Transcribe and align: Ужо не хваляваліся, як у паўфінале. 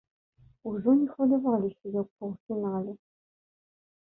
Ужо 0.69 0.89
не 1.01 1.07
хваляваліся, 1.11 1.85
як 1.99 2.07
у 2.07 2.11
паўфінале. 2.25 2.93